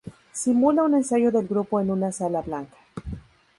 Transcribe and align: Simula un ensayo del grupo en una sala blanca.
Simula 0.33 0.81
un 0.83 0.95
ensayo 0.95 1.31
del 1.31 1.45
grupo 1.47 1.79
en 1.79 1.91
una 1.91 2.11
sala 2.11 2.41
blanca. 2.41 2.75